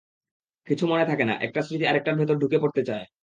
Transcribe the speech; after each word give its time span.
কিছু 0.67 0.83
মনে 0.87 1.05
থাকে 1.05 1.23
না, 1.25 1.35
একটা 1.45 1.59
স্মৃতি 1.61 1.85
আরেকটার 1.87 2.17
ভেতরে 2.19 2.41
ঢুকে 2.41 2.57
পড়তে 2.63 2.81
চায়। 2.89 3.05